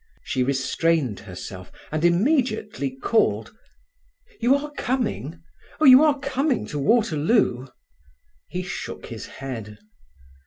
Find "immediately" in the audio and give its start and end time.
2.03-2.89